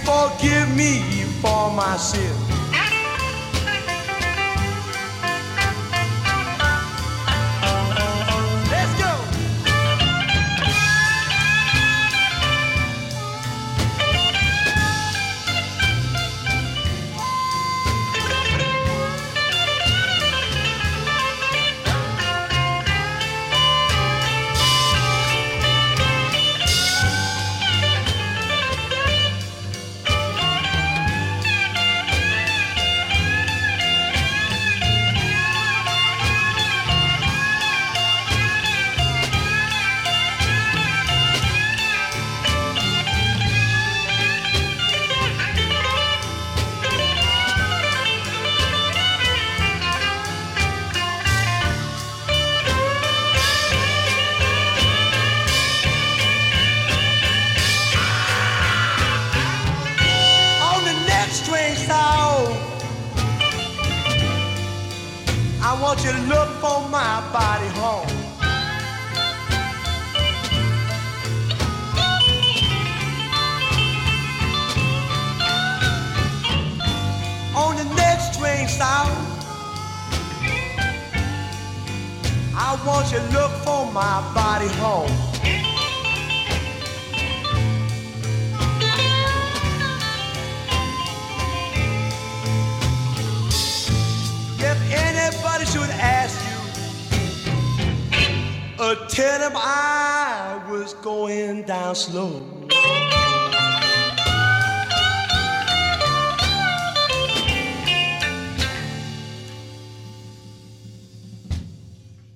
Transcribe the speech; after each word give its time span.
forgive 0.00 0.74
me 0.76 1.24
for 1.40 1.70
my 1.70 1.96
sins. 1.96 2.51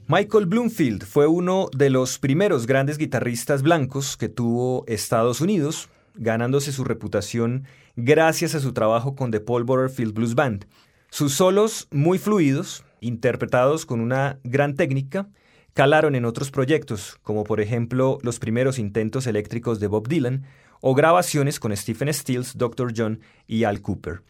Michael 0.09 0.47
Bloomfield 0.47 1.05
fue 1.05 1.27
uno 1.27 1.69
de 1.77 1.91
los 1.91 2.21
primeros 2.21 2.67
grandes 2.67 2.97
guitarristas 2.97 3.63
blancos 3.63 4.17
que 4.17 4.29
tuvo 4.29 4.85
Estados 4.87 5.41
Unidos, 5.41 5.89
ganándose 6.15 6.71
su 6.71 6.85
reputación 6.85 7.65
gracias 7.97 8.55
a 8.55 8.61
su 8.61 8.73
trabajo 8.73 9.17
con 9.17 9.33
The 9.33 9.41
Paul 9.41 9.65
Butterfield 9.65 10.15
Blues 10.15 10.37
Band. 10.37 10.67
Sus 11.11 11.33
solos 11.33 11.89
muy 11.91 12.19
fluidos, 12.19 12.85
interpretados 13.01 13.85
con 13.85 14.01
una 14.01 14.39
gran 14.45 14.77
técnica, 14.77 15.29
calaron 15.77 16.15
en 16.15 16.25
otros 16.25 16.51
proyectos, 16.51 17.19
como 17.23 17.45
por 17.45 17.61
ejemplo 17.61 18.19
los 18.23 18.39
primeros 18.39 18.79
intentos 18.79 19.27
eléctricos 19.27 19.79
de 19.79 19.89
Bob 19.89 20.09
Dylan 20.09 20.47
o 20.81 20.95
grabaciones 20.95 21.61
con 21.61 21.77
Stephen 21.77 22.13
Stills, 22.15 22.57
Dr. 22.57 22.95
John 22.97 23.21
y 23.47 23.65
Al 23.65 23.83
Cooper. 23.83 24.23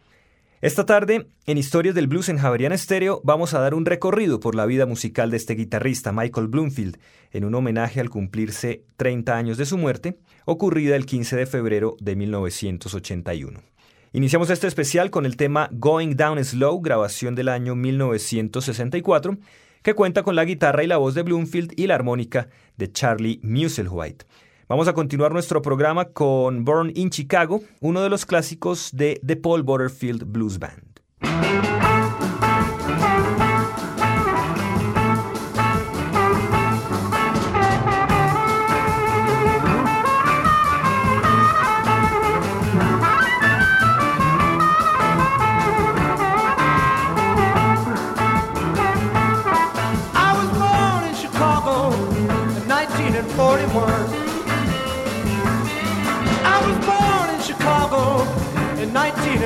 Esta 0.61 0.85
tarde, 0.85 1.29
en 1.47 1.57
Historias 1.57 1.95
del 1.95 2.09
Blues 2.09 2.31
en 2.31 2.39
Javeriana 2.39 2.75
Estéreo, 2.75 3.21
vamos 3.23 3.55
a 3.55 3.61
dar 3.61 3.75
un 3.75 3.87
recorrido 3.87 4.41
por 4.41 4.57
la 4.57 4.67
vida 4.67 4.87
musical 4.87 5.31
de 5.31 5.37
este 5.37 5.55
guitarrista, 5.55 6.11
Michael 6.11 6.49
Bloomfield, 6.49 6.99
en 7.31 7.45
un 7.45 7.55
homenaje 7.55 8.01
al 8.01 8.11
cumplirse 8.11 8.83
30 8.97 9.37
años 9.37 9.57
de 9.57 9.67
su 9.67 9.79
muerte, 9.79 10.19
ocurrida 10.47 10.97
el 10.97 11.07
15 11.07 11.37
de 11.37 11.47
febrero 11.47 11.97
de 12.01 12.17
1981. 12.17 13.61
Iniciamos 14.13 14.51
este 14.51 14.67
especial 14.67 15.11
con 15.11 15.27
el 15.27 15.37
tema 15.37 15.69
Going 15.71 16.17
Down 16.17 16.45
Slow, 16.45 16.81
grabación 16.81 17.37
del 17.37 17.51
año 17.51 17.77
1964, 17.77 19.39
que 19.87 19.95
cuenta 19.95 20.25
con 20.25 20.35
la 20.35 20.45
guitarra 20.45 20.83
y 20.83 20.89
la 20.89 20.97
voz 20.97 21.15
de 21.15 21.23
Bloomfield 21.23 21.75
y 21.77 21.87
la 21.87 21.95
armónica 21.95 22.49
de 22.77 22.91
Charlie 22.91 23.39
Musselwhite. 23.45 24.27
Vamos 24.69 24.89
a 24.89 24.95
continuar 24.95 25.31
nuestro 25.31 25.63
programa 25.63 26.07
con 26.07 26.65
Born 26.65 26.91
in 26.97 27.11
Chicago, 27.11 27.63
uno 27.81 28.03
de 28.03 28.09
los 28.09 28.27
clásicos 28.27 28.91
de 28.93 29.21
The 29.25 29.37
Paul 29.37 29.63
Butterfield 29.63 30.25
Blues 30.25 30.59
Band. 30.59 31.76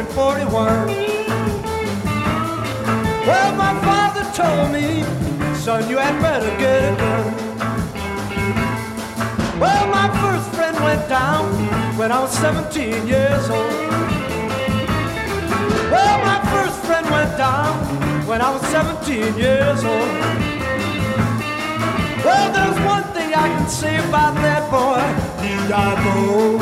1941. 0.09 0.87
Well, 3.27 3.55
my 3.57 3.75
father 3.85 4.25
told 4.33 4.73
me, 4.73 5.05
son, 5.61 5.89
you 5.91 5.99
had 5.99 6.19
better 6.23 6.49
get 6.59 6.93
it 6.93 6.97
done. 6.97 7.35
Well, 9.61 9.87
my 9.89 10.09
first 10.23 10.49
friend 10.57 10.77
went 10.83 11.07
down 11.09 11.45
when 11.99 12.11
I 12.13 12.21
was 12.21 12.33
17 12.39 13.07
years 13.07 13.51
old. 13.51 13.71
Well, 15.93 16.19
my 16.25 16.41
first 16.51 16.81
friend 16.87 17.07
went 17.11 17.37
down 17.37 18.27
when 18.27 18.41
I 18.41 18.51
was 18.51 18.63
17 18.69 19.37
years 19.37 19.85
old. 19.85 20.09
Well, 22.25 22.53
there's 22.57 22.81
one 22.87 23.05
thing 23.13 23.35
I 23.35 23.49
can 23.55 23.69
say 23.69 23.99
about 24.09 24.35
that 24.37 24.71
boy. 24.71 25.03
He 25.45 25.69
died 25.69 25.99
old. 26.17 26.61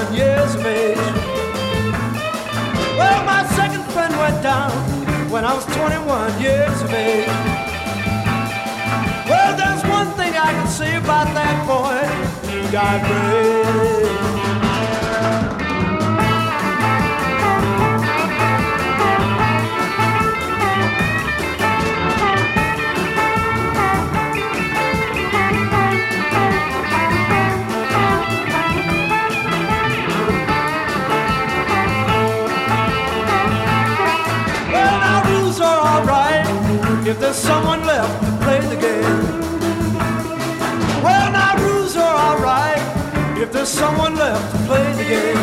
21 0.00 0.14
years 0.14 0.54
of 0.54 0.66
age. 0.66 0.96
Well, 2.96 3.24
my 3.24 3.46
second 3.54 3.84
friend 3.92 4.16
went 4.16 4.42
down 4.42 4.70
when 5.30 5.44
I 5.44 5.52
was 5.54 5.64
21 5.76 6.40
years 6.40 6.82
of 6.82 6.92
age. 6.92 7.26
Well, 9.28 9.56
there's 9.56 9.82
one 9.84 10.08
thing 10.16 10.34
I 10.36 10.52
can 10.52 10.68
say 10.68 10.96
about 10.96 11.26
that 11.34 11.66
boy. 11.66 12.00
He 12.50 12.72
got 12.72 13.00
brave. 13.06 14.39
There's 37.30 37.42
someone 37.44 37.86
left 37.86 38.24
to 38.24 38.44
play 38.44 38.58
the 38.58 38.74
game. 38.74 39.40
Well, 41.00 41.30
now 41.30 41.56
rules 41.64 41.96
are 41.96 42.16
alright 42.26 42.82
if 43.38 43.52
there's 43.52 43.68
someone 43.68 44.16
left 44.16 44.50
to 44.50 44.58
play 44.64 44.92
the 44.94 45.04
game. 45.04 45.38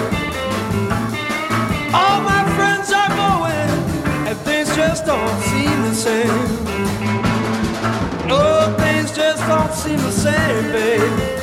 All 1.93 2.19
my 2.33 2.43
friends 2.57 2.91
are 2.91 3.07
going, 3.23 3.69
and 4.27 4.37
things 4.39 4.75
just 4.75 5.05
don't 5.05 5.41
seem 5.43 5.81
the 5.83 5.93
same. 5.93 6.47
Oh, 8.29 8.75
things 8.77 9.15
just 9.15 9.47
don't 9.47 9.71
seem 9.71 9.99
the 9.99 10.11
same, 10.11 10.71
babe. 10.73 11.36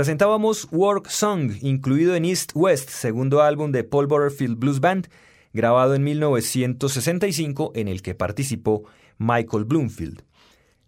Presentábamos 0.00 0.66
Work 0.70 1.10
Song, 1.10 1.52
incluido 1.60 2.14
en 2.14 2.24
East 2.24 2.52
West, 2.54 2.88
segundo 2.88 3.42
álbum 3.42 3.70
de 3.70 3.84
Paul 3.84 4.06
Butterfield 4.06 4.58
Blues 4.58 4.80
Band, 4.80 5.08
grabado 5.52 5.94
en 5.94 6.02
1965, 6.04 7.72
en 7.74 7.86
el 7.86 8.00
que 8.00 8.14
participó 8.14 8.84
Michael 9.18 9.66
Bloomfield. 9.66 10.22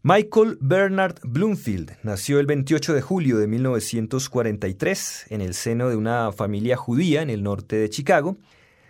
Michael 0.02 0.56
Bernard 0.62 1.16
Bloomfield 1.24 1.98
nació 2.02 2.40
el 2.40 2.46
28 2.46 2.94
de 2.94 3.02
julio 3.02 3.36
de 3.36 3.48
1943 3.48 5.26
en 5.28 5.42
el 5.42 5.52
seno 5.52 5.90
de 5.90 5.96
una 5.96 6.32
familia 6.32 6.78
judía 6.78 7.20
en 7.20 7.28
el 7.28 7.42
norte 7.42 7.76
de 7.76 7.90
Chicago. 7.90 8.38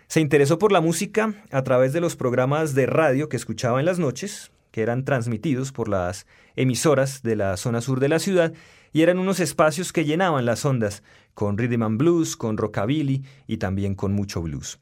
Se 0.07 0.21
interesó 0.21 0.57
por 0.57 0.71
la 0.71 0.79
música 0.79 1.33
a 1.51 1.63
través 1.63 1.91
de 1.91 1.99
los 1.99 2.15
programas 2.15 2.73
de 2.75 2.85
radio 2.85 3.27
que 3.27 3.35
escuchaba 3.35 3.81
en 3.81 3.85
las 3.85 3.99
noches, 3.99 4.53
que 4.71 4.83
eran 4.83 5.03
transmitidos 5.03 5.73
por 5.73 5.89
las 5.89 6.27
emisoras 6.55 7.23
de 7.23 7.35
la 7.35 7.57
zona 7.57 7.81
sur 7.81 7.99
de 7.99 8.07
la 8.07 8.19
ciudad, 8.19 8.53
y 8.93 9.01
eran 9.01 9.19
unos 9.19 9.39
espacios 9.39 9.91
que 9.91 10.05
llenaban 10.05 10.45
las 10.45 10.63
ondas 10.63 11.03
con 11.33 11.57
rhythm 11.57 11.83
and 11.83 11.97
blues, 11.97 12.37
con 12.37 12.57
rockabilly 12.57 13.23
y 13.47 13.57
también 13.57 13.95
con 13.95 14.13
mucho 14.13 14.41
blues. 14.41 14.79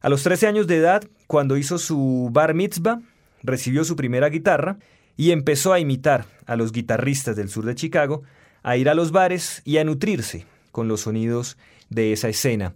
A 0.00 0.08
los 0.08 0.22
13 0.22 0.48
años 0.48 0.66
de 0.66 0.76
edad, 0.76 1.04
cuando 1.26 1.56
hizo 1.56 1.78
su 1.78 2.28
bar 2.32 2.54
mitzvah, 2.54 3.00
recibió 3.42 3.84
su 3.84 3.96
primera 3.96 4.28
guitarra 4.28 4.78
y 5.16 5.30
empezó 5.30 5.72
a 5.72 5.80
imitar 5.80 6.26
a 6.46 6.56
los 6.56 6.72
guitarristas 6.72 7.36
del 7.36 7.48
sur 7.48 7.64
de 7.64 7.74
Chicago, 7.74 8.22
a 8.62 8.76
ir 8.76 8.88
a 8.88 8.94
los 8.94 9.12
bares 9.12 9.62
y 9.64 9.78
a 9.78 9.84
nutrirse 9.84 10.46
con 10.72 10.88
los 10.88 11.02
sonidos 11.02 11.56
de 11.90 12.12
esa 12.12 12.28
escena. 12.28 12.74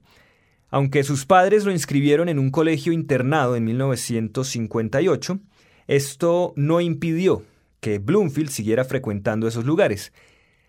Aunque 0.70 1.04
sus 1.04 1.26
padres 1.26 1.64
lo 1.64 1.72
inscribieron 1.72 2.28
en 2.28 2.38
un 2.38 2.50
colegio 2.50 2.92
internado 2.92 3.56
en 3.56 3.64
1958, 3.64 5.38
esto 5.86 6.52
no 6.56 6.80
impidió 6.80 7.44
que 7.80 7.98
Bloomfield 7.98 8.50
siguiera 8.50 8.84
frecuentando 8.84 9.46
esos 9.46 9.64
lugares. 9.64 10.12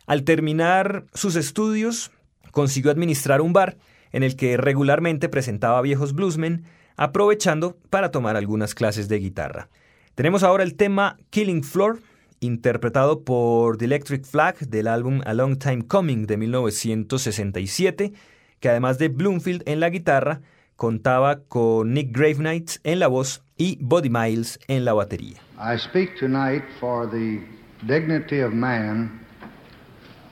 Al 0.06 0.24
terminar 0.24 1.06
sus 1.14 1.36
estudios, 1.36 2.12
consiguió 2.52 2.92
administrar 2.92 3.42
un 3.42 3.54
bar 3.54 3.78
en 4.12 4.24
el 4.24 4.36
que 4.36 4.58
regularmente 4.58 5.30
presentaba 5.30 5.82
viejos 5.82 6.14
bluesmen, 6.14 6.66
aprovechando 6.98 7.78
para 7.90 8.12
tomar 8.12 8.36
algunas 8.36 8.76
clases 8.76 9.08
de 9.08 9.20
guitarra. 9.20 9.70
Tenemos 10.16 10.44
ahora 10.44 10.64
el 10.64 10.76
tema 10.76 11.18
Killing 11.32 11.64
Floor, 11.64 12.00
interpretado 12.40 13.24
por 13.24 13.78
The 13.78 13.86
Electric 13.86 14.26
Flag 14.26 14.60
del 14.60 14.88
álbum 14.88 15.22
A 15.26 15.34
Long 15.34 15.58
Time 15.58 15.88
Coming 15.88 16.28
de 16.28 16.38
1967, 16.38 18.14
que 18.60 18.70
además 18.70 19.00
de 19.00 19.08
Bloomfield 19.08 19.64
en 19.66 19.80
la 19.80 19.90
guitarra, 19.90 20.42
contaba 20.76 21.40
con 21.48 21.94
Nick 21.94 22.16
Gravenight 22.16 22.72
en 22.84 23.00
la 23.00 23.08
voz 23.08 23.44
y 23.58 23.78
Buddy 23.82 24.10
Miles 24.10 24.60
en 24.68 24.86
la 24.86 24.94
batería. 24.94 25.38
I 25.58 25.78
speak 25.78 26.20
tonight 26.20 26.64
for 26.80 27.10
the 27.10 27.40
dignity 27.88 28.42
of 28.42 28.54
man 28.54 29.23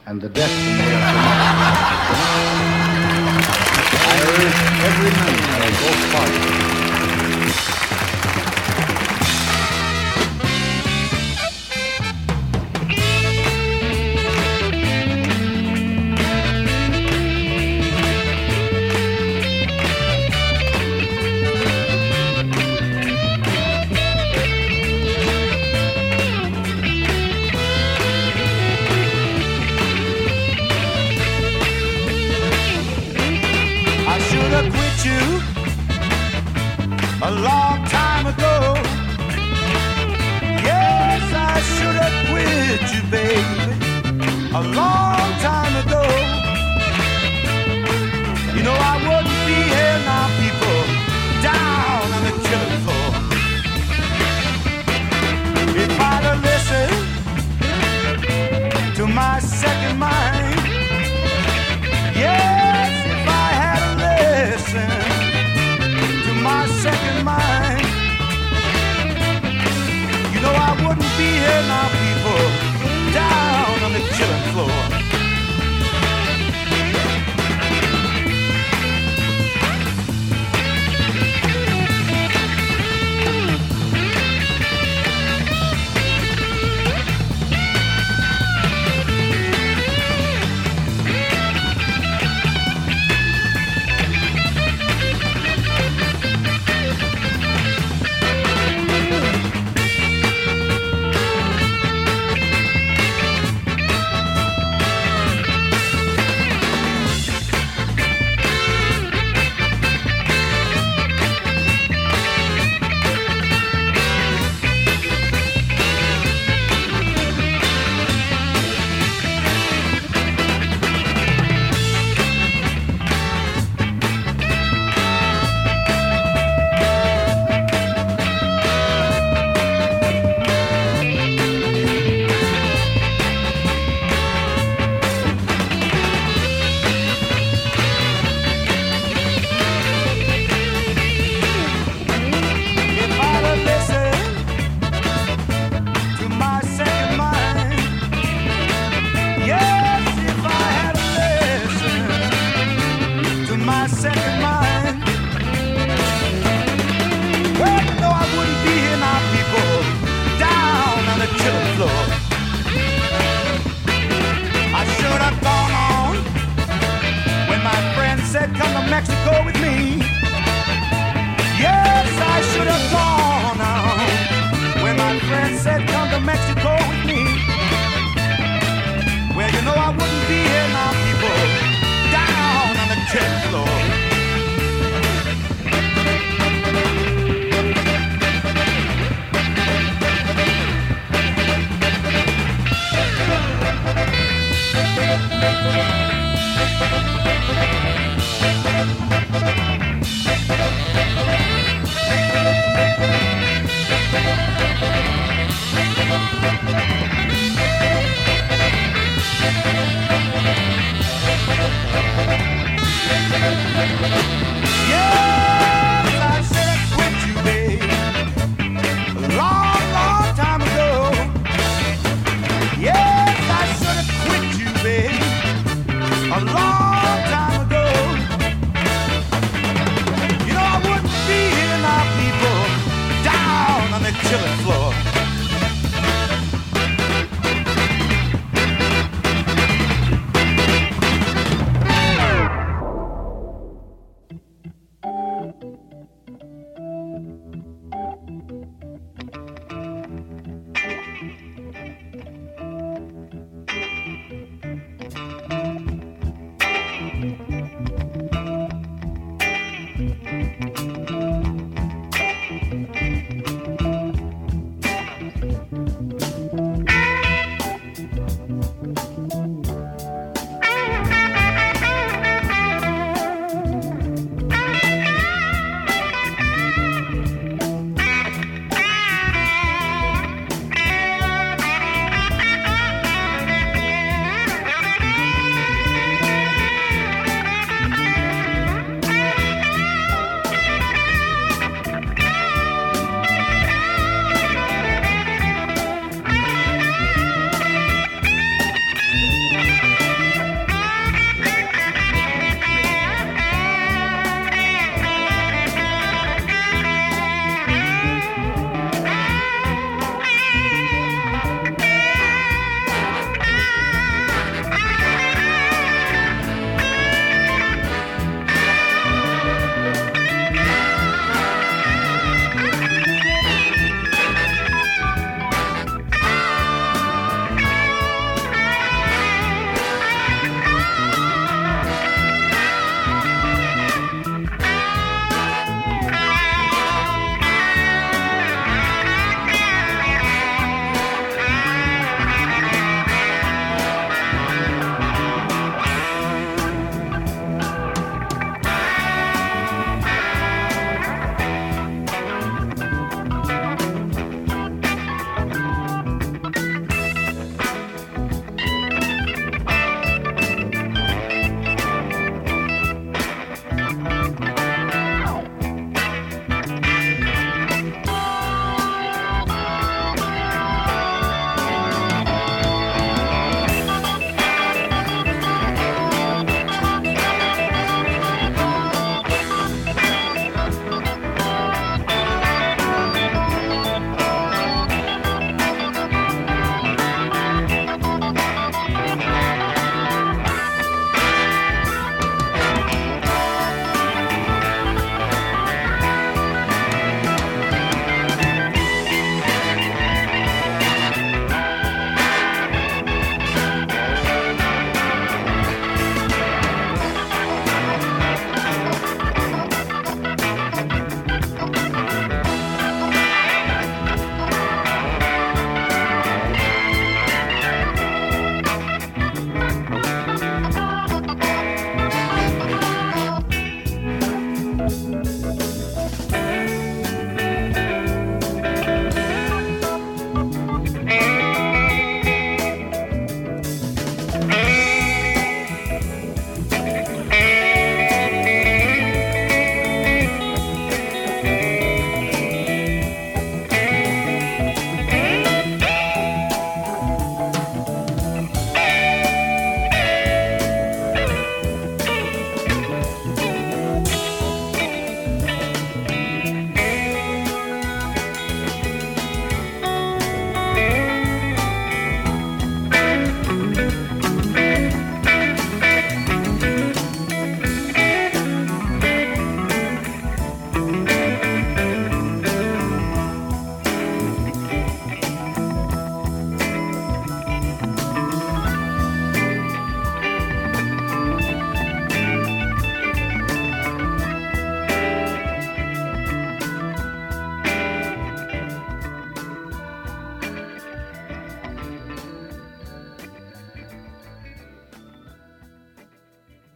and 0.05 0.22
the 0.22 0.29
destiny 0.29 0.72
of 0.72 1.01
I 4.03 4.17
urge 4.34 4.60
every 4.88 5.12
member 5.12 5.60
of 5.67 5.74
both 5.81 6.01
parties 6.13 6.71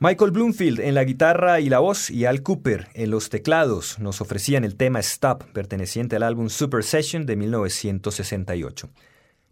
Michael 0.08 0.30
Bloomfield 0.30 0.82
en 0.82 0.94
la 0.94 1.04
guitarra 1.04 1.60
y 1.60 1.68
la 1.68 1.80
voz 1.80 2.12
y 2.12 2.26
Al 2.26 2.44
Cooper 2.44 2.90
en 2.94 3.10
los 3.10 3.32
teclados 3.32 3.98
nos 3.98 4.22
ofrecían 4.22 4.64
el 4.64 4.76
tema 4.76 5.00
Stop, 5.00 5.46
perteneciente 5.46 6.16
al 6.16 6.22
álbum 6.22 6.50
Super 6.50 6.84
Session 6.84 7.26
de 7.26 7.36
1968. 7.36 8.88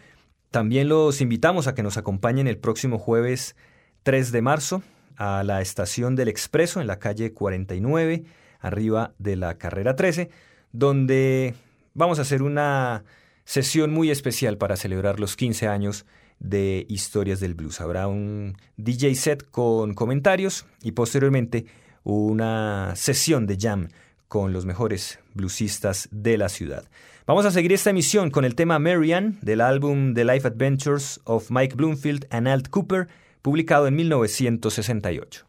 También 0.51 0.89
los 0.89 1.21
invitamos 1.21 1.67
a 1.67 1.75
que 1.75 1.83
nos 1.83 1.97
acompañen 1.97 2.47
el 2.47 2.57
próximo 2.57 2.97
jueves 2.97 3.55
3 4.03 4.31
de 4.31 4.41
marzo 4.41 4.83
a 5.15 5.43
la 5.43 5.61
estación 5.61 6.15
del 6.15 6.27
Expreso 6.27 6.79
en 6.81 6.87
la 6.87 6.99
calle 6.99 7.33
49, 7.33 8.23
arriba 8.59 9.13
de 9.17 9.35
la 9.35 9.57
carrera 9.57 9.95
13 9.95 10.29
donde 10.71 11.55
vamos 11.93 12.19
a 12.19 12.23
hacer 12.23 12.43
una 12.43 13.03
sesión 13.45 13.91
muy 13.91 14.11
especial 14.11 14.57
para 14.57 14.75
celebrar 14.75 15.19
los 15.19 15.35
15 15.35 15.67
años 15.67 16.05
de 16.39 16.85
Historias 16.89 17.39
del 17.39 17.55
Blues. 17.55 17.81
Habrá 17.81 18.07
un 18.07 18.57
DJ 18.77 19.15
set 19.15 19.49
con 19.49 19.93
comentarios 19.93 20.65
y 20.83 20.91
posteriormente 20.91 21.65
una 22.03 22.93
sesión 22.95 23.47
de 23.47 23.57
jam 23.59 23.87
con 24.27 24.53
los 24.53 24.65
mejores 24.65 25.19
bluesistas 25.33 26.09
de 26.11 26.37
la 26.37 26.49
ciudad. 26.49 26.85
Vamos 27.27 27.45
a 27.45 27.51
seguir 27.51 27.73
esta 27.73 27.89
emisión 27.89 28.31
con 28.31 28.45
el 28.45 28.55
tema 28.55 28.79
Marianne 28.79 29.37
del 29.41 29.59
álbum 29.59 30.13
The 30.13 30.23
Life 30.23 30.47
Adventures 30.47 31.19
of 31.25 31.51
Mike 31.51 31.75
Bloomfield 31.75 32.25
and 32.29 32.47
Alt 32.47 32.69
Cooper, 32.69 33.09
publicado 33.41 33.85
en 33.87 33.97
1968. 33.97 35.45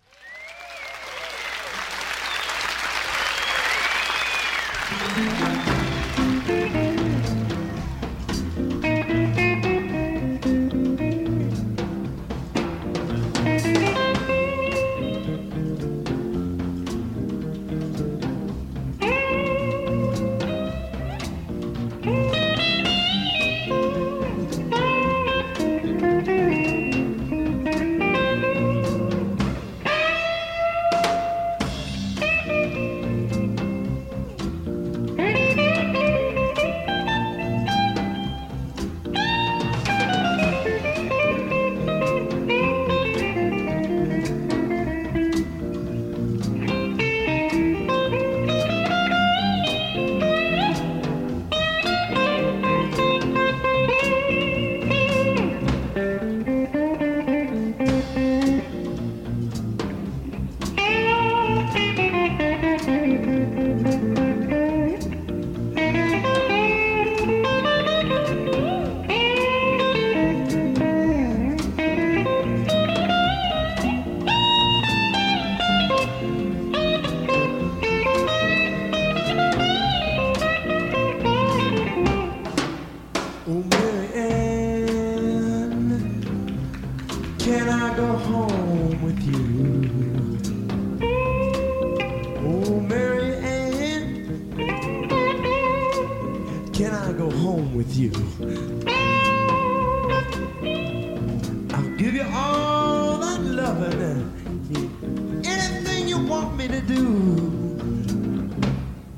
I'll 101.74 101.96
give 101.96 102.14
you 102.14 102.26
all 102.32 103.18
that 103.18 103.40
loving, 103.42 104.02
uh, 104.02 105.48
anything 105.48 106.08
you 106.08 106.18
want 106.26 106.56
me 106.56 106.68
to 106.68 106.80
do. 106.80 107.04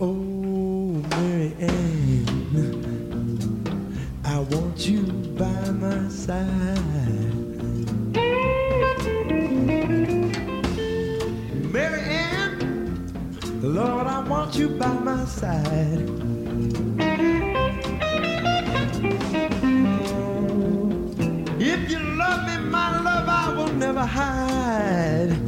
Oh, 0.00 0.14
Mary 1.10 1.54
Ann, 1.60 2.26
I 4.24 4.38
want 4.40 4.86
you 4.88 5.02
by 5.38 5.70
my 5.70 6.08
side. 6.08 6.46
Mary 11.72 12.00
Ann, 12.02 13.12
Lord, 13.62 14.06
I 14.06 14.20
want 14.28 14.54
you 14.56 14.68
by 14.70 14.92
my 14.92 15.24
side. 15.26 16.29
hide. 24.06 25.39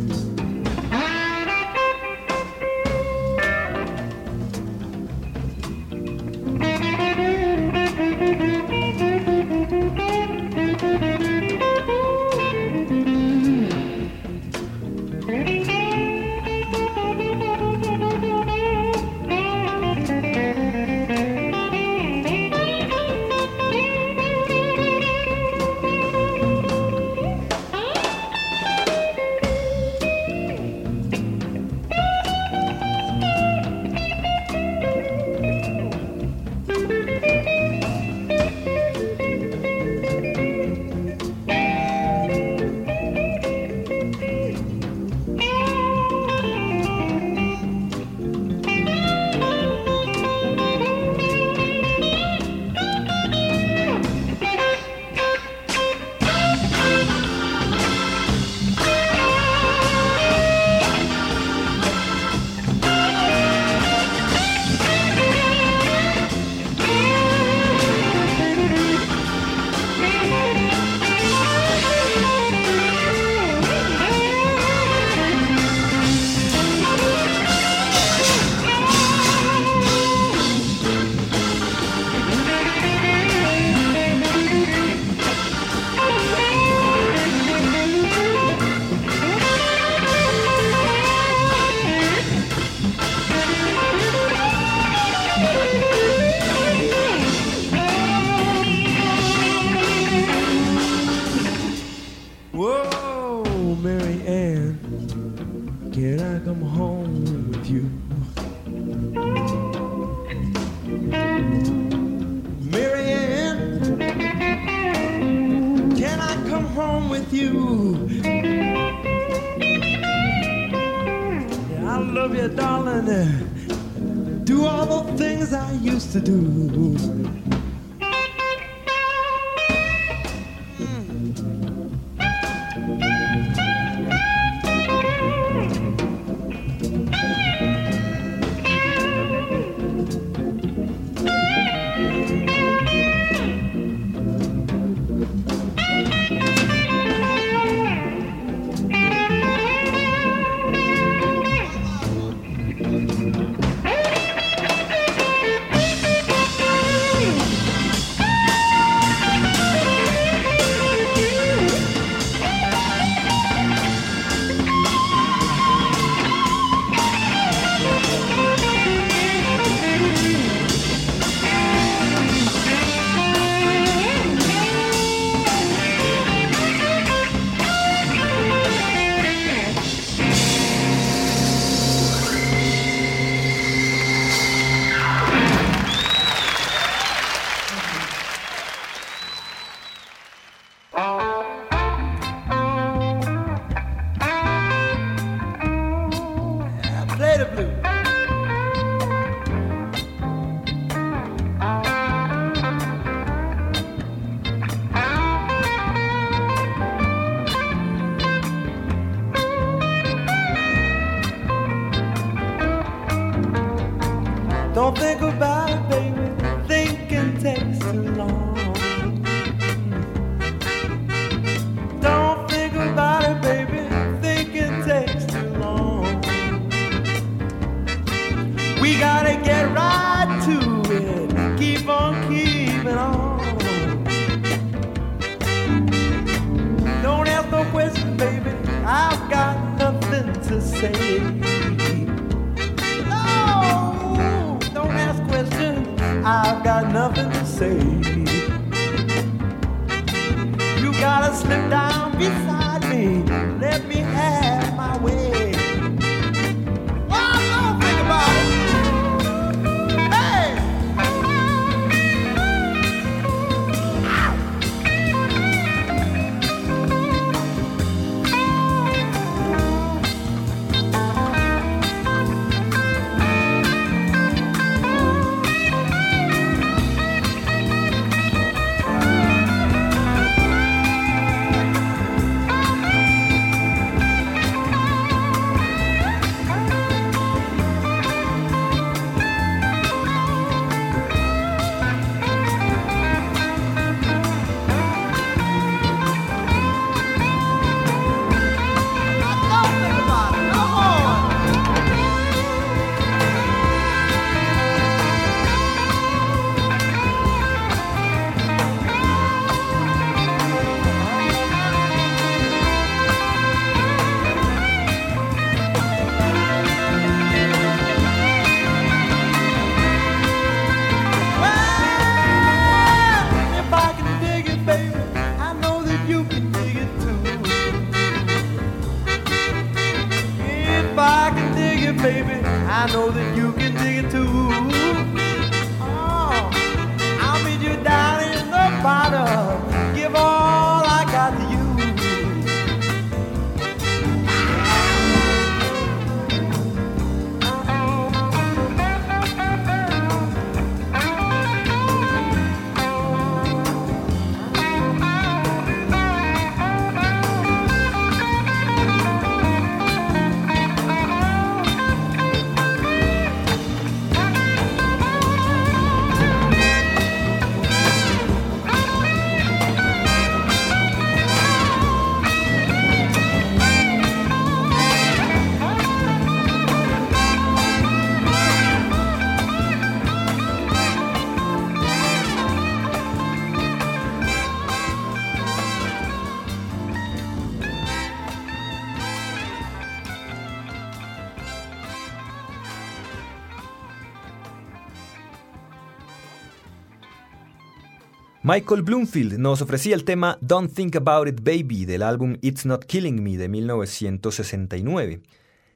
Michael 398.45 398.83
Bloomfield 398.83 399.39
nos 399.39 399.63
ofrecía 399.63 399.95
el 399.95 400.03
tema 400.03 400.37
Don't 400.41 400.75
Think 400.75 400.97
About 400.97 401.29
It 401.29 401.45
Baby 401.45 401.85
del 401.85 402.03
álbum 402.03 402.39
It's 402.41 402.67
Not 402.67 402.87
Killing 402.87 403.23
Me 403.23 403.37
de 403.37 403.49
1969. 403.49 405.23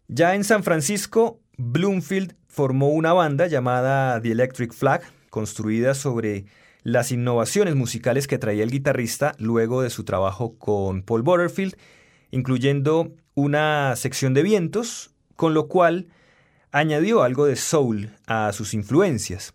Ya 0.08 0.34
en 0.34 0.42
San 0.42 0.64
Francisco, 0.64 1.38
Bloomfield 1.56 2.34
formó 2.48 2.88
una 2.88 3.12
banda 3.12 3.46
llamada 3.46 4.20
The 4.20 4.32
Electric 4.32 4.72
Flag, 4.72 5.02
construida 5.30 5.94
sobre 5.94 6.46
las 6.82 7.12
innovaciones 7.12 7.76
musicales 7.76 8.26
que 8.26 8.38
traía 8.38 8.64
el 8.64 8.72
guitarrista 8.72 9.36
luego 9.38 9.82
de 9.82 9.90
su 9.90 10.02
trabajo 10.02 10.58
con 10.58 11.02
Paul 11.02 11.22
Butterfield, 11.22 11.76
incluyendo 12.32 13.12
una 13.34 13.94
sección 13.94 14.34
de 14.34 14.42
vientos, 14.42 15.14
con 15.36 15.54
lo 15.54 15.68
cual 15.68 16.08
añadió 16.72 17.22
algo 17.22 17.46
de 17.46 17.54
soul 17.54 18.10
a 18.26 18.52
sus 18.52 18.74
influencias. 18.74 19.54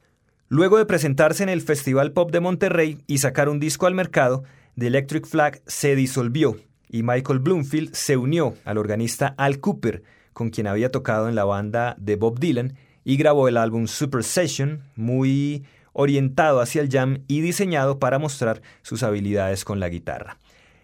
Luego 0.52 0.78
de 0.78 0.86
presentarse 0.86 1.44
en 1.44 1.48
el 1.48 1.62
Festival 1.62 2.12
Pop 2.12 2.30
de 2.30 2.42
Monterrey 2.42 2.98
y 3.08 3.20
sacar 3.20 3.48
un 3.48 3.62
disco 3.62 3.88
al 3.88 3.96
mercado, 3.96 4.44
The 4.78 4.88
Electric 4.88 5.26
Flag 5.26 5.62
se 5.66 5.96
disolvió 5.96 6.58
y 6.90 7.04
Michael 7.04 7.40
Bloomfield 7.40 7.94
se 7.94 8.18
unió 8.18 8.56
al 8.66 8.78
organista 8.78 9.34
Al 9.38 9.62
Cooper, 9.62 10.04
con 10.34 10.50
quien 10.50 10.68
había 10.68 10.92
tocado 10.92 11.30
en 11.30 11.36
la 11.36 11.46
banda 11.46 11.96
de 11.98 12.18
Bob 12.18 12.38
Dylan, 12.38 12.76
y 13.06 13.16
grabó 13.16 13.48
el 13.48 13.56
álbum 13.56 13.88
Super 13.88 14.26
Session, 14.26 14.82
muy 14.98 15.64
orientado 15.94 16.60
hacia 16.60 16.82
el 16.82 16.90
jam 16.90 17.20
y 17.30 17.40
diseñado 17.40 17.98
para 17.98 18.20
mostrar 18.20 18.62
sus 18.82 19.04
habilidades 19.04 19.64
con 19.64 19.80
la 19.80 19.88
guitarra. 19.88 20.38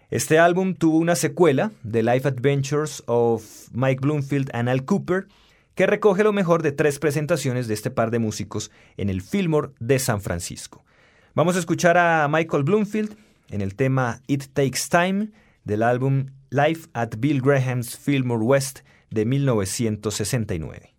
Este 0.08 0.38
álbum 0.38 0.76
tuvo 0.76 0.96
una 0.96 1.14
secuela, 1.14 1.72
The 1.86 2.02
Life 2.02 2.26
Adventures 2.26 3.02
of 3.04 3.44
Mike 3.72 4.00
Bloomfield 4.00 4.48
and 4.54 4.70
Al 4.70 4.86
Cooper, 4.86 5.26
que 5.78 5.86
recoge 5.86 6.24
lo 6.24 6.32
mejor 6.32 6.64
de 6.64 6.72
tres 6.72 6.98
presentaciones 6.98 7.68
de 7.68 7.74
este 7.74 7.92
par 7.92 8.10
de 8.10 8.18
músicos 8.18 8.72
en 8.96 9.08
el 9.08 9.22
Fillmore 9.22 9.68
de 9.78 10.00
San 10.00 10.20
Francisco. 10.20 10.84
Vamos 11.36 11.54
a 11.54 11.60
escuchar 11.60 11.96
a 11.96 12.26
Michael 12.26 12.64
Bloomfield 12.64 13.16
en 13.48 13.60
el 13.60 13.76
tema 13.76 14.20
It 14.26 14.46
Takes 14.54 14.88
Time 14.90 15.28
del 15.62 15.84
álbum 15.84 16.30
Life 16.50 16.88
at 16.94 17.10
Bill 17.18 17.40
Graham's 17.40 17.96
Fillmore 17.96 18.42
West 18.42 18.80
de 19.10 19.24
1969. 19.24 20.94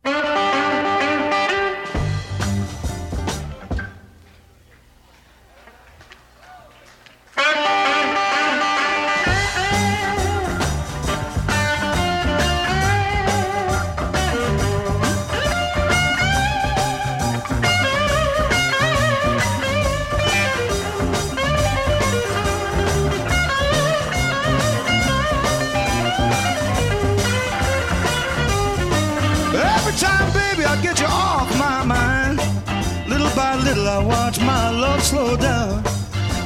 down, 35.00 35.06
slow 35.06 35.38
down. 35.38 35.84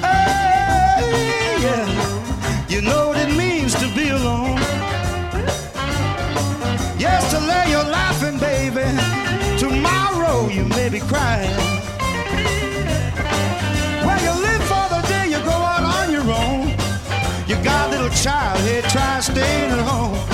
Hey, 0.01 1.57
yeah. 1.61 2.67
You 2.67 2.81
know 2.81 3.07
what 3.09 3.17
it 3.17 3.35
means 3.35 3.73
to 3.75 3.87
be 3.95 4.09
alone. 4.09 4.57
Yesterday 6.99 7.71
you're 7.71 7.83
laughing, 7.83 8.37
baby. 8.39 8.85
Tomorrow 9.57 10.49
you 10.49 10.65
may 10.65 10.89
be 10.89 10.99
crying. 10.99 11.55
When 14.05 14.19
you 14.23 14.33
live 14.47 14.63
for 14.63 14.85
the 14.89 15.01
day, 15.07 15.29
you 15.29 15.39
go 15.43 15.57
out 15.73 15.83
on 15.83 16.11
your 16.11 16.29
own. 16.31 16.69
You 17.47 17.55
got 17.63 17.87
a 17.87 17.91
little 17.91 18.09
child 18.09 18.59
here, 18.61 18.81
try 18.83 19.19
staying 19.19 19.71
at 19.71 19.79
home. 19.79 20.32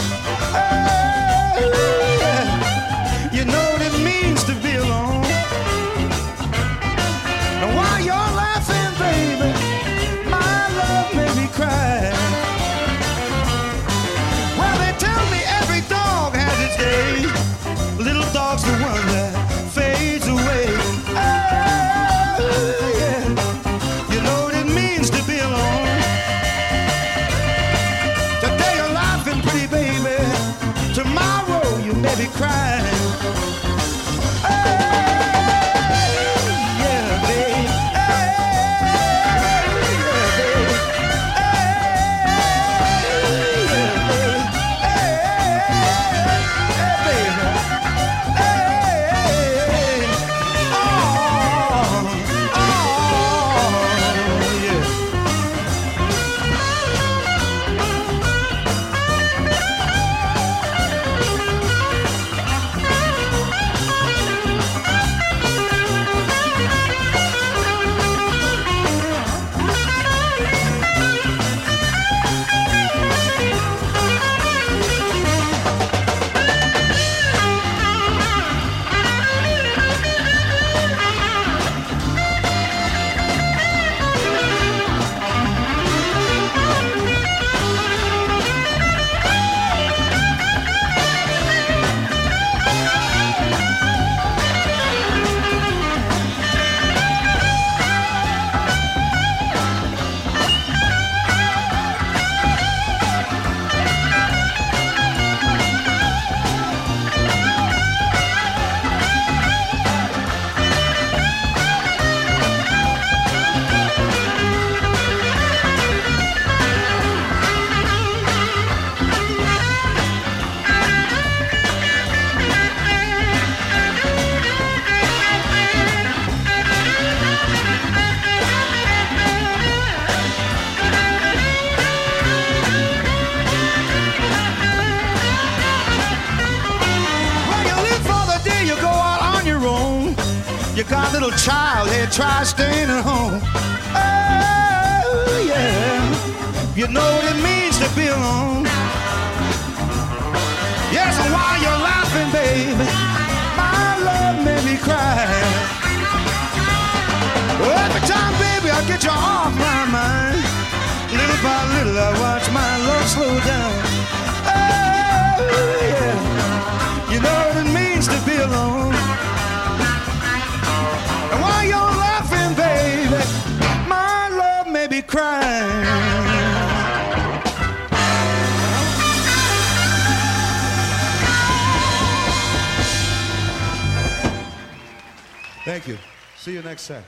See 186.40 186.54
you 186.54 186.62
next 186.62 186.84
set. 186.84 187.04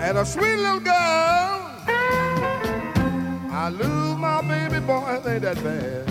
And 0.00 0.16
a 0.16 0.24
sweet 0.24 0.56
little 0.56 0.80
girl. 0.80 0.94
I 3.50 3.68
lose 3.70 4.16
my 4.16 4.40
baby 4.48 4.80
boy, 4.86 5.20
ain't 5.26 5.42
that 5.42 5.62
bad. 5.62 6.07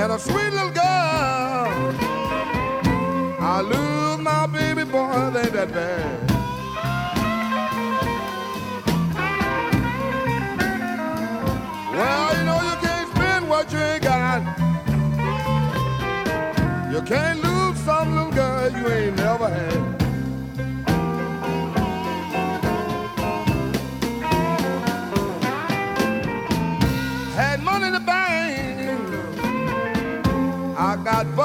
Had 0.00 0.10
a 0.12 0.18
sweet 0.18 0.50
little 0.50 0.70
girl. 0.70 1.68
I 3.38 3.60
lose 3.60 4.18
my 4.24 4.46
baby 4.46 4.84
boy, 4.90 5.12
ain't 5.36 5.52
that 5.52 5.70
bad. 5.74 6.30
Well, 11.92 12.38
you 12.38 12.44
know 12.46 12.60
you 12.62 12.76
can't 12.80 13.14
spend 13.14 13.46
what 13.50 13.70
you 13.70 13.78
ain't 13.78 14.02
got. 14.02 14.40
You 16.90 17.02
can't 17.02 17.42
lose 17.44 17.78
some 17.80 18.16
little 18.16 18.32
girl 18.32 18.72
you 18.72 18.88
ain't 18.88 19.16
never. 19.18 19.50
Had 19.50 19.79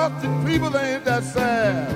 busted 0.10 0.45
people, 0.45 0.78
ain't 0.78 1.03
that 1.03 1.24
sad. 1.24 1.89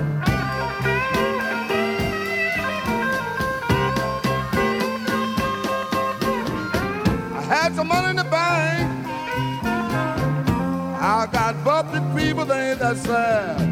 I 7.32 7.42
had 7.42 7.74
some 7.76 7.86
money 7.86 8.10
in 8.10 8.16
the 8.16 8.24
bank. 8.24 9.06
I 11.00 11.28
got 11.30 11.64
busted 11.64 12.02
people, 12.16 12.44
they 12.44 12.70
ain't 12.70 12.80
that 12.80 12.96
sad. 12.96 13.69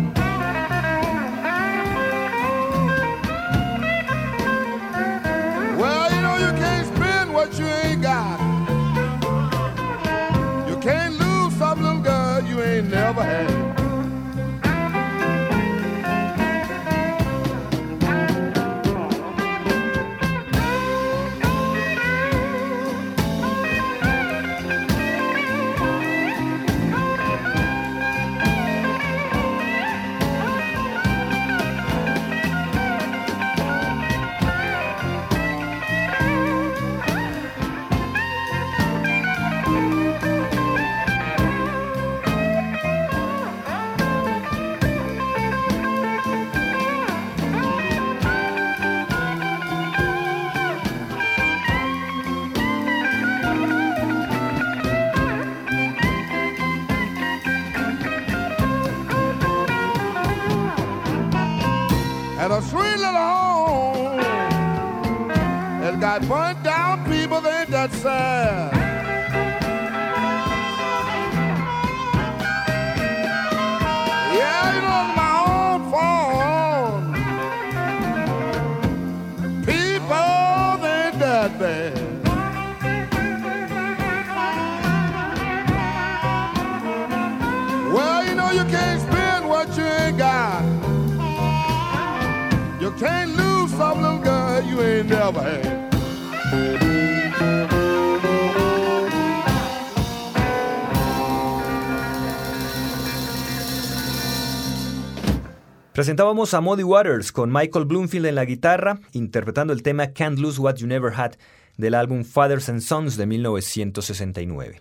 Presentábamos 105.98 106.54
a 106.54 106.60
Muddy 106.60 106.84
Waters 106.84 107.32
con 107.32 107.52
Michael 107.52 107.84
Bloomfield 107.84 108.26
en 108.26 108.36
la 108.36 108.44
guitarra, 108.44 109.00
interpretando 109.10 109.72
el 109.72 109.82
tema 109.82 110.12
Can't 110.12 110.38
Lose 110.38 110.60
What 110.60 110.76
You 110.76 110.86
Never 110.86 111.12
Had 111.12 111.32
del 111.76 111.94
álbum 111.94 112.22
Fathers 112.22 112.68
and 112.68 112.82
Sons 112.82 113.16
de 113.16 113.26
1969. 113.26 114.80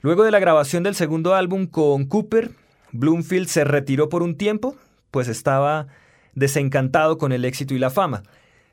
Luego 0.00 0.24
de 0.24 0.30
la 0.30 0.38
grabación 0.38 0.84
del 0.84 0.94
segundo 0.94 1.34
álbum 1.34 1.66
con 1.66 2.06
Cooper, 2.06 2.52
Bloomfield 2.92 3.46
se 3.46 3.64
retiró 3.64 4.08
por 4.08 4.22
un 4.22 4.38
tiempo, 4.38 4.74
pues 5.10 5.28
estaba 5.28 5.88
desencantado 6.32 7.18
con 7.18 7.32
el 7.32 7.44
éxito 7.44 7.74
y 7.74 7.78
la 7.78 7.90
fama. 7.90 8.22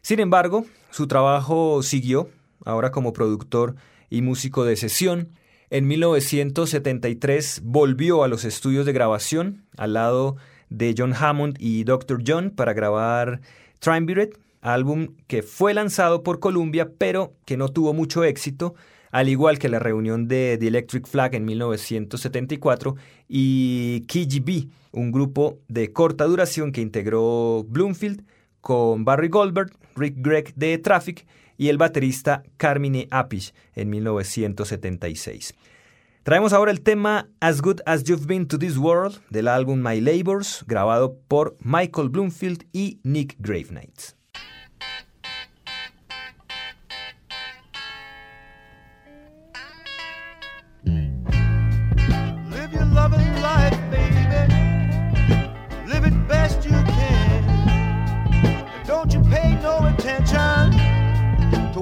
Sin 0.01 0.21
embargo, 0.21 0.65
su 0.91 1.07
trabajo 1.07 1.84
siguió, 1.84 2.30
ahora 2.63 2.91
como 2.91 3.11
productor 3.11 3.76
y 4.09 4.21
músico 4.21 4.63
de 4.63 4.78
sesión. 4.78 5.34
En 5.69 5.88
1973 5.89 7.63
volvió 7.65 8.23
a 8.23 8.30
los 8.30 8.45
estudios 8.45 8.86
de 8.86 8.93
grabación 8.93 9.65
al 9.76 9.91
lado 9.91 10.38
de 10.38 10.54
John 10.97 11.13
Hammond 11.13 11.57
y 11.59 11.84
Dr. 11.84 12.24
John 12.26 12.49
para 12.49 12.74
grabar 12.74 13.41
Triumvirate, 13.80 14.38
álbum 14.61 15.09
que 15.28 15.43
fue 15.43 15.74
lanzado 15.74 16.24
por 16.24 16.39
Columbia 16.39 16.91
pero 16.97 17.34
que 17.45 17.57
no 17.57 17.70
tuvo 17.70 17.93
mucho 17.93 18.24
éxito, 18.24 18.76
al 19.11 19.30
igual 19.30 19.59
que 19.59 19.70
la 19.70 19.80
reunión 19.80 20.28
de 20.28 20.57
The 20.59 20.68
Electric 20.68 21.07
Flag 21.07 21.36
en 21.36 21.45
1974 21.45 22.95
y 23.30 24.01
KGB, 24.07 24.70
un 24.91 25.11
grupo 25.11 25.59
de 25.68 25.93
corta 25.93 26.26
duración 26.26 26.72
que 26.72 26.82
integró 26.82 27.66
Bloomfield 27.68 28.26
con 28.61 29.05
Barry 29.05 29.30
Goldberg, 29.30 29.72
Rick 29.95 30.16
Gregg 30.18 30.53
de 30.55 30.78
Traffic 30.80 31.26
y 31.57 31.70
el 31.70 31.78
baterista 31.78 32.43
Carmine 32.57 33.07
Appice 33.11 33.53
en 33.76 33.89
1976. 33.89 35.53
Traemos 36.26 36.53
ahora 36.53 36.71
el 36.71 36.82
tema 36.82 37.30
As 37.39 37.61
Good 37.61 37.82
As 37.86 38.03
You've 38.03 38.26
Been 38.26 38.47
to 38.47 38.57
This 38.57 38.80
World 38.80 39.21
del 39.30 39.47
álbum 39.47 39.80
My 39.80 40.01
Labors, 40.01 40.65
grabado 40.65 41.19
por 41.28 41.55
Michael 41.59 42.09
Bloomfield 42.09 42.65
y 42.73 42.99
Nick 43.03 43.36
Gravenight. 43.38 44.15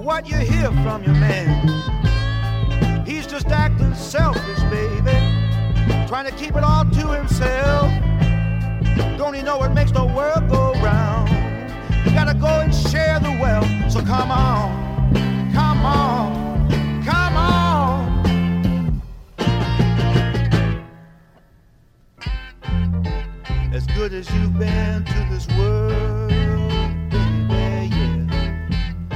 What 0.04 0.28
you 0.28 0.36
hear 0.36 0.70
from 0.84 1.02
your 1.04 1.16
man. 1.16 1.73
Just 3.44 3.56
acting 3.56 3.94
selfish, 3.94 4.64
baby. 4.72 5.12
Trying 6.08 6.26
to 6.28 6.32
keep 6.38 6.56
it 6.56 6.64
all 6.64 6.86
to 6.86 7.08
himself. 7.12 7.92
Don't 9.18 9.34
he 9.34 9.42
know 9.42 9.62
it 9.64 9.74
makes 9.74 9.92
the 9.92 10.06
world 10.06 10.48
go 10.50 10.72
round? 10.76 11.30
You 12.06 12.12
gotta 12.14 12.36
go 12.36 12.62
and 12.62 12.74
share 12.74 13.20
the 13.20 13.38
wealth. 13.42 13.68
So 13.92 14.00
come 14.00 14.32
on, 14.32 15.12
come 15.54 15.86
on, 15.86 16.70
come 17.04 17.36
on. 17.36 19.02
as 23.74 23.86
good 23.88 24.14
as 24.14 24.34
you've 24.34 24.58
been 24.58 25.04
to 25.04 25.28
this 25.30 25.50
world, 25.58 26.30
baby, 27.10 27.90
yeah. 27.94 29.10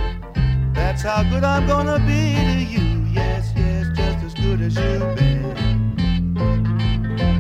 That's 0.74 1.02
how 1.04 1.24
good 1.24 1.46
I'm 1.46 1.66
gonna 1.66 2.00
be 2.00 2.36
to 2.36 2.64
you, 2.74 2.87
good 4.58 4.66
as 4.66 4.76
you've 4.76 5.16
been. 5.16 5.46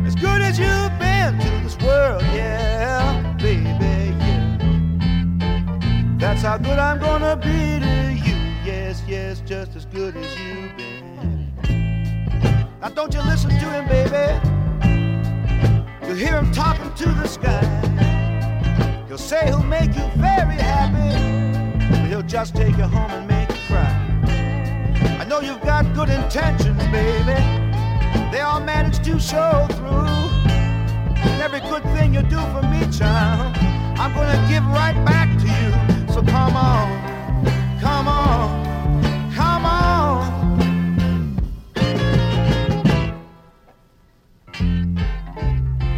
As 0.05 0.15
good 0.15 0.41
as 0.41 0.59
you've 0.59 0.99
been 0.99 1.39
to 1.39 1.49
this 1.63 1.77
world, 1.79 2.21
yeah, 2.33 3.35
baby, 3.39 4.15
yeah. 4.19 4.57
That's 6.19 6.43
how 6.43 6.57
good 6.57 6.77
I'm 6.77 6.99
gonna 6.99 7.35
be 7.35 7.79
to 7.79 8.13
you. 8.23 8.35
Yes, 8.63 9.01
yes, 9.07 9.41
just 9.45 9.75
as 9.75 9.85
good 9.85 10.15
as 10.15 10.39
you've 10.39 10.77
been. 10.77 11.51
Now 12.81 12.89
don't 12.89 13.13
you 13.13 13.21
listen 13.21 13.49
to 13.49 13.55
him, 13.55 13.87
baby. 13.87 14.39
You'll 16.05 16.17
hear 16.17 16.37
him 16.37 16.51
talking 16.51 16.93
to 16.93 17.09
the 17.09 17.27
sky. 17.27 17.65
He'll 19.07 19.17
say 19.17 19.47
he'll 19.47 19.63
make 19.63 19.95
you 19.95 20.05
very 20.17 20.55
happy. 20.55 21.17
But 21.89 22.07
he'll 22.09 22.21
just 22.21 22.55
take 22.55 22.77
you 22.77 22.83
home 22.83 23.11
and 23.11 23.27
make 23.27 23.36
know 25.27 25.41
you've 25.41 25.61
got 25.61 25.83
good 25.93 26.09
intentions, 26.09 26.81
baby. 26.85 27.35
They 28.31 28.39
all 28.39 28.61
manage 28.61 28.99
to 28.99 29.19
show 29.19 29.67
through. 29.71 30.07
And 31.17 31.41
every 31.41 31.59
good 31.59 31.83
thing 31.95 32.13
you 32.13 32.21
do 32.21 32.39
for 32.53 32.61
me, 32.61 32.87
child, 32.97 33.57
I'm 33.99 34.13
gonna 34.13 34.41
give 34.47 34.65
right 34.67 34.95
back 35.05 35.27
to 35.39 35.47
you. 35.59 35.71
So 36.13 36.21
come 36.23 36.55
on, 36.55 36.87
come 37.81 38.07
on, 38.07 38.63
come 39.35 39.65
on. 39.65 40.23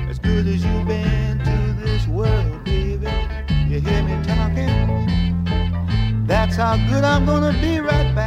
As 0.10 0.18
good 0.18 0.48
as 0.48 0.66
you've 0.66 0.88
been 0.88 1.38
to 1.40 1.76
this 1.84 2.08
world, 2.08 2.64
baby, 2.64 3.12
you 3.68 3.80
hear 3.80 4.02
me 4.02 4.18
talking? 4.26 6.26
That's 6.26 6.56
how 6.56 6.78
good 6.90 7.04
I'm 7.04 7.26
gonna 7.26 7.54
be 7.62 7.80
right 7.80 8.16
back 8.16 8.19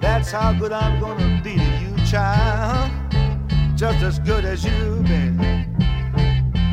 That's 0.00 0.30
how 0.30 0.52
good 0.52 0.72
I'm 0.72 1.00
gonna 1.00 1.40
be 1.42 1.56
to 1.56 1.64
you, 1.80 2.06
child. 2.06 2.90
Just 3.76 4.02
as 4.02 4.18
good 4.18 4.44
as 4.44 4.62
you've 4.64 5.04
been. 5.04 5.40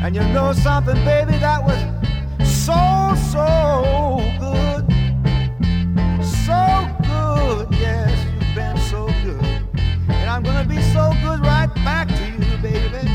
And 0.02 0.14
you 0.14 0.22
know 0.24 0.52
something, 0.52 0.96
baby, 1.06 1.38
that 1.38 1.64
was 1.64 1.80
so, 2.46 3.14
so 3.32 4.20
good. 4.38 4.84
So 6.22 6.60
good, 7.02 7.74
yes, 7.80 8.12
you've 8.34 8.54
been 8.54 8.76
so 8.76 9.06
good. 9.24 9.44
And 10.08 10.28
I'm 10.28 10.42
gonna 10.42 10.68
be 10.68 10.82
so 10.92 11.12
good 11.22 11.40
right 11.40 11.72
back 11.76 12.08
to 12.08 12.24
you, 12.24 12.58
baby. 12.58 13.08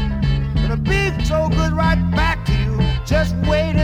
Gonna 0.62 0.78
be 0.78 1.24
so 1.24 1.50
good 1.50 1.74
right 1.74 2.02
back 2.16 2.46
to 2.46 2.54
you. 2.54 2.80
Just 3.06 3.36
wait 3.48 3.77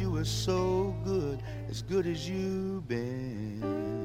you 0.00 0.10
were 0.10 0.24
so 0.24 0.94
good, 1.04 1.42
as 1.68 1.82
good 1.82 2.06
as 2.06 2.26
you've 2.28 2.88
been. 2.88 3.99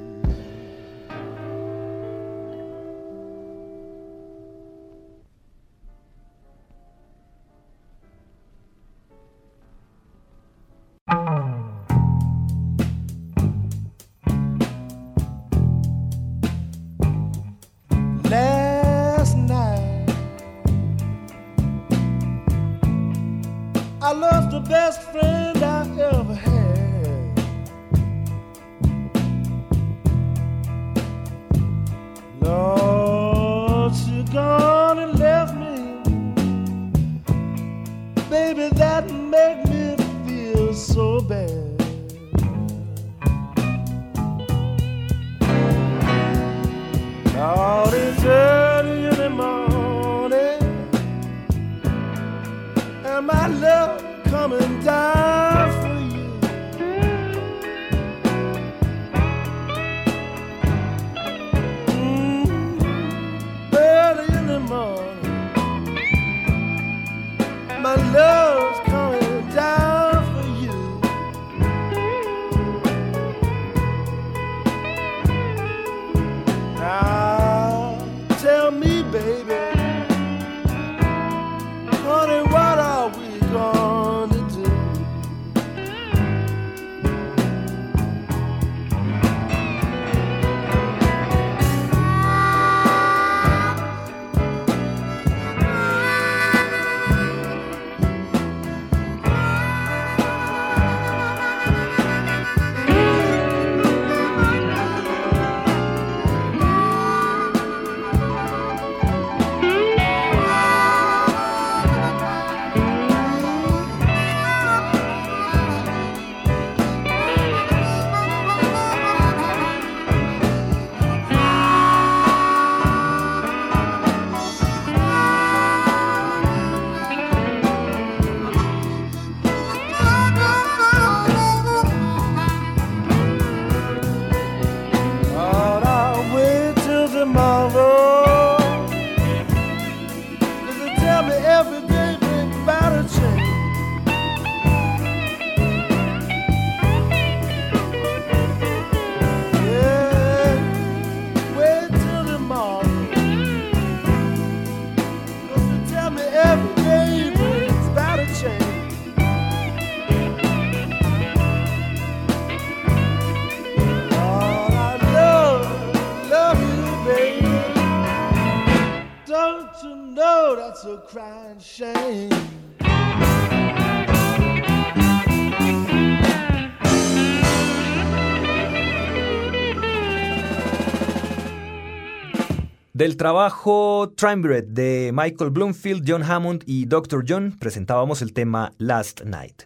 Del 183.06 183.18
trabajo 183.18 184.14
Triumvirate 184.18 184.66
de 184.68 185.12
Michael 185.14 185.52
Bloomfield, 185.52 186.04
John 186.08 186.24
Hammond 186.24 186.64
y 186.66 186.88
Dr. 186.88 187.24
John 187.28 187.56
presentábamos 187.60 188.24
el 188.24 188.34
tema 188.34 188.74
Last 188.80 189.22
Night. 189.22 189.66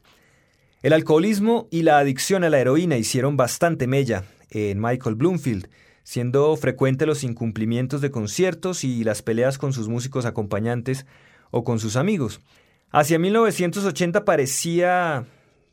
El 0.82 0.92
alcoholismo 0.92 1.70
y 1.72 1.84
la 1.84 2.00
adicción 2.00 2.44
a 2.44 2.50
la 2.50 2.60
heroína 2.60 2.98
hicieron 2.98 3.38
bastante 3.38 3.88
mella 3.88 4.26
en 4.50 4.82
Michael 4.82 5.16
Bloomfield, 5.16 5.70
siendo 6.04 6.54
frecuente 6.58 7.06
los 7.06 7.24
incumplimientos 7.24 8.02
de 8.02 8.12
conciertos 8.12 8.84
y 8.84 9.06
las 9.06 9.22
peleas 9.22 9.58
con 9.58 9.72
sus 9.72 9.88
músicos 9.88 10.26
acompañantes 10.26 11.06
o 11.50 11.64
con 11.64 11.80
sus 11.80 11.96
amigos. 11.96 12.42
Hacia 12.92 13.20
1980 13.20 14.26
parecía 14.26 15.24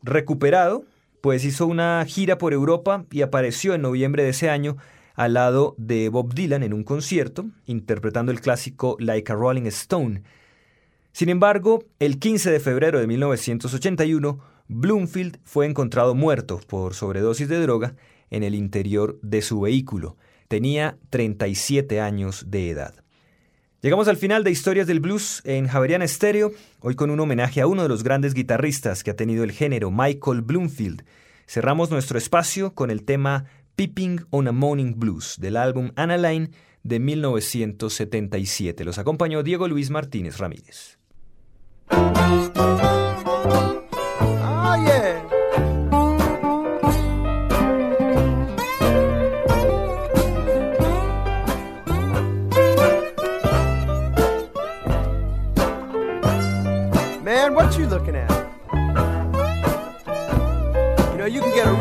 recuperado, 0.01 0.85
pues 1.19 1.43
hizo 1.43 1.67
una 1.67 2.05
gira 2.07 2.37
por 2.37 2.53
Europa 2.53 3.03
y 3.11 3.23
apareció 3.23 3.73
en 3.73 3.81
noviembre 3.81 4.23
de 4.23 4.29
ese 4.29 4.49
año 4.49 4.77
al 5.17 5.33
lado 5.33 5.75
de 5.79 6.09
Bob 6.09 6.33
Dylan 6.33 6.61
en 6.61 6.73
un 6.73 6.83
concierto, 6.83 7.47
interpretando 7.65 8.31
el 8.31 8.39
clásico 8.39 8.95
Like 8.99 9.31
a 9.31 9.35
Rolling 9.35 9.65
Stone. 9.65 10.21
Sin 11.11 11.29
embargo, 11.29 11.83
el 11.99 12.19
15 12.19 12.51
de 12.51 12.59
febrero 12.59 12.99
de 12.99 13.07
1981 13.07 14.39
Bloomfield 14.67 15.39
fue 15.43 15.65
encontrado 15.65 16.13
muerto 16.13 16.59
por 16.67 16.93
sobredosis 16.93 17.49
de 17.49 17.59
droga 17.59 17.95
en 18.29 18.43
el 18.43 18.53
interior 18.53 19.17
de 19.23 19.41
su 19.41 19.59
vehículo. 19.59 20.17
Tenía 20.49 20.99
37 21.09 21.99
años 21.99 22.45
de 22.51 22.69
edad. 22.69 22.93
Llegamos 23.81 24.07
al 24.07 24.17
final 24.17 24.43
de 24.43 24.51
Historias 24.51 24.85
del 24.85 24.99
Blues 24.99 25.41
en 25.45 25.67
Javerian 25.67 26.07
Stereo, 26.07 26.51
hoy 26.79 26.93
con 26.93 27.09
un 27.09 27.19
homenaje 27.19 27.61
a 27.61 27.67
uno 27.67 27.81
de 27.81 27.89
los 27.89 28.03
grandes 28.03 28.35
guitarristas 28.35 29.03
que 29.03 29.09
ha 29.09 29.15
tenido 29.15 29.43
el 29.43 29.51
género, 29.51 29.89
Michael 29.89 30.43
Bloomfield. 30.43 31.03
Cerramos 31.47 31.89
nuestro 31.89 32.19
espacio 32.19 32.75
con 32.75 32.91
el 32.91 33.03
tema 33.03 33.45
Peeping 33.77 34.21
on 34.31 34.47
a 34.47 34.51
Morning 34.51 34.93
Blues 34.95 35.35
del 35.39 35.55
álbum 35.55 35.91
Analine 35.95 36.49
de 36.81 36.99
1977. 36.99 38.83
Los 38.83 38.97
acompañó 38.97 39.43
Diego 39.43 39.67
Luis 39.67 39.91
Martínez 39.91 40.39
Ramírez. 40.39 40.97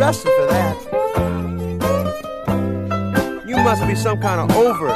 arrested 0.06 0.30
for 0.36 0.46
that. 0.46 1.05
Must 3.66 3.84
be 3.88 3.96
some 3.96 4.20
kind 4.20 4.48
of 4.48 4.56
over. 4.56 4.86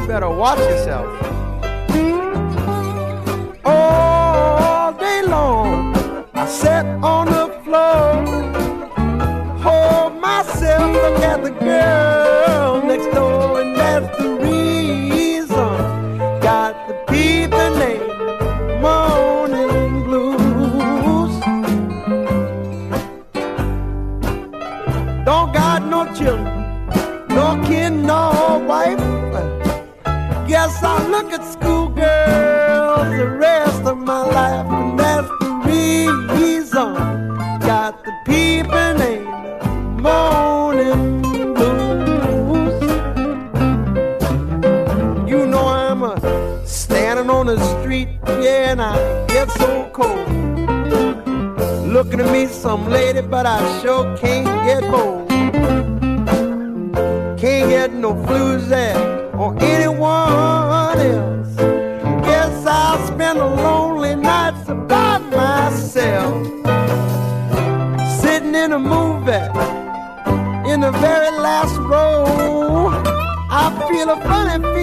You 0.00 0.06
better 0.08 0.30
watch 0.30 0.58
yourself. 0.60 1.06
All 3.66 4.94
day 4.94 5.20
long, 5.26 5.94
I 6.32 6.46
sat 6.46 6.86
on 7.04 7.26
the 7.26 7.48
floor, 7.64 8.24
hold 9.58 10.18
myself, 10.18 10.90
look 10.90 11.22
at 11.22 11.44
the 11.44 11.50
girl 11.50 12.49
Guess 30.50 30.82
I 30.82 31.06
look 31.06 31.32
at 31.32 31.44
schoolgirls 31.44 33.16
the 33.16 33.36
rest 33.38 33.82
of 33.84 33.98
my 33.98 34.24
life, 34.26 34.66
and 34.66 34.98
that's 34.98 35.28
the 35.28 35.50
reason. 35.64 36.92
Got 37.60 38.04
the 38.04 38.12
people 38.26 38.94
named 38.98 39.28
Morning 40.02 41.22
Blues. 41.54 42.82
You 45.30 45.46
know 45.46 45.68
I'm 45.68 46.02
a 46.02 46.66
standing 46.66 47.30
on 47.30 47.46
the 47.46 47.58
street, 47.78 48.08
yeah, 48.26 48.72
and 48.72 48.82
I 48.82 49.26
get 49.28 49.48
so 49.52 49.88
cold. 49.92 50.28
Looking 51.86 52.18
at 52.18 52.32
me, 52.32 52.48
some 52.48 52.88
lady, 52.90 53.20
but 53.20 53.46
I 53.46 53.60
sure 53.82 54.16
can't 54.16 54.66
get 54.66 54.82
bold. 54.90 55.28
Can't 57.38 57.70
get 57.70 57.92
no 57.92 58.14
blues 58.14 58.66
there 58.66 59.20
or 59.36 59.56
anyone 59.62 59.89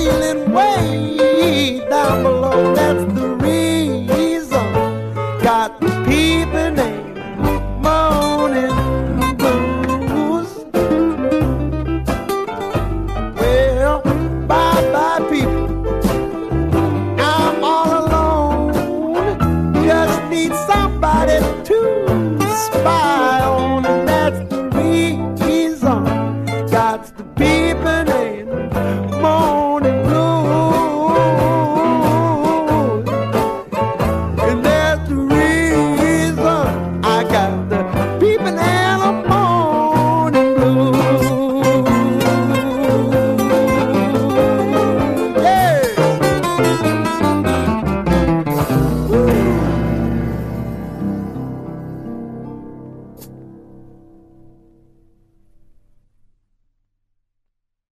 feeling 0.08 0.52
way 0.54 1.80
down 1.90 2.24
below. 2.24 2.74
That's 2.76 3.17